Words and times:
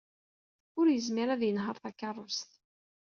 Ur 0.79 0.85
yezmir 0.89 1.29
ad 1.29 1.41
yenheṛ 1.45 1.75
takeṛṛust. 1.83 2.51